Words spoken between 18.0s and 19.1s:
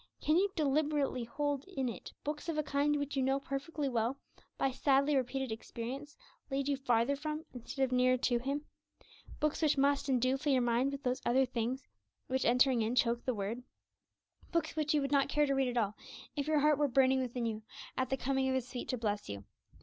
the coming of His feet to